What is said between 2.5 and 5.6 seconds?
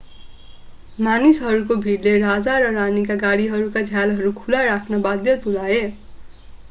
र रानीका गाडीहरूका झ्यालहरू खुला राख्न बाध्य